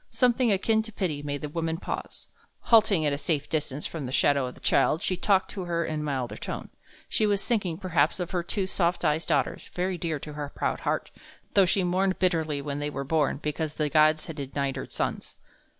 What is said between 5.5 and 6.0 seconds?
to her in